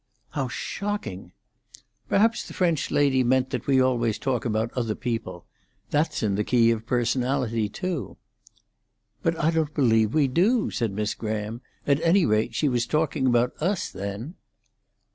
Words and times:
"How 0.31 0.47
shocking!". 0.47 1.31
"Perhaps 2.09 2.47
the 2.47 2.55
French 2.55 2.89
lady 2.89 3.23
meant 3.23 3.51
that 3.51 3.67
we 3.67 3.79
always 3.79 4.17
talk 4.17 4.45
about 4.45 4.73
other 4.73 4.95
people. 4.95 5.45
That's 5.91 6.23
in 6.23 6.33
the 6.33 6.43
key 6.43 6.71
of 6.71 6.87
personality 6.87 7.69
too." 7.69 8.17
"But 9.21 9.37
I 9.39 9.51
don't 9.51 9.75
believe 9.75 10.15
we 10.15 10.27
do," 10.27 10.71
said 10.71 10.91
Miss 10.91 11.13
Graham. 11.13 11.61
"At 11.85 12.01
any 12.01 12.25
rate, 12.25 12.55
she 12.55 12.67
was 12.67 12.87
talking 12.87 13.27
about 13.27 13.53
us, 13.61 13.91
then." 13.91 14.33